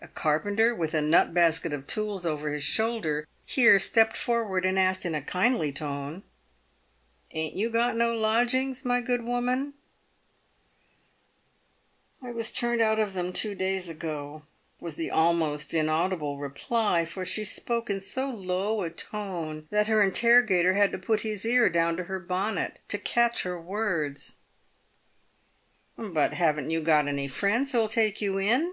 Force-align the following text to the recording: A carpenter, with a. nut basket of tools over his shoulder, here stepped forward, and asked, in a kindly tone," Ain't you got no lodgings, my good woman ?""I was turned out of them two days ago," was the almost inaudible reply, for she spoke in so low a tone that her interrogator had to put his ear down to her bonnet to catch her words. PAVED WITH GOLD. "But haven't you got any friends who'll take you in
A 0.00 0.06
carpenter, 0.06 0.72
with 0.76 0.94
a. 0.94 1.00
nut 1.00 1.34
basket 1.34 1.72
of 1.72 1.88
tools 1.88 2.24
over 2.24 2.52
his 2.52 2.62
shoulder, 2.62 3.26
here 3.44 3.80
stepped 3.80 4.16
forward, 4.16 4.64
and 4.64 4.78
asked, 4.78 5.04
in 5.04 5.12
a 5.12 5.20
kindly 5.20 5.72
tone," 5.72 6.22
Ain't 7.32 7.56
you 7.56 7.68
got 7.68 7.96
no 7.96 8.16
lodgings, 8.16 8.84
my 8.84 9.00
good 9.00 9.24
woman 9.24 9.74
?""I 12.22 12.30
was 12.30 12.52
turned 12.52 12.80
out 12.80 13.00
of 13.00 13.12
them 13.12 13.32
two 13.32 13.56
days 13.56 13.88
ago," 13.88 14.44
was 14.78 14.94
the 14.94 15.10
almost 15.10 15.74
inaudible 15.74 16.38
reply, 16.38 17.04
for 17.04 17.24
she 17.24 17.42
spoke 17.44 17.90
in 17.90 17.98
so 17.98 18.30
low 18.30 18.82
a 18.84 18.88
tone 18.90 19.66
that 19.70 19.88
her 19.88 20.00
interrogator 20.00 20.74
had 20.74 20.92
to 20.92 20.96
put 20.98 21.22
his 21.22 21.44
ear 21.44 21.68
down 21.68 21.96
to 21.96 22.04
her 22.04 22.20
bonnet 22.20 22.78
to 22.86 22.98
catch 22.98 23.42
her 23.42 23.60
words. 23.60 24.34
PAVED 25.96 25.96
WITH 25.96 26.04
GOLD. 26.04 26.14
"But 26.14 26.34
haven't 26.34 26.70
you 26.70 26.80
got 26.82 27.08
any 27.08 27.26
friends 27.26 27.72
who'll 27.72 27.88
take 27.88 28.20
you 28.20 28.38
in 28.38 28.68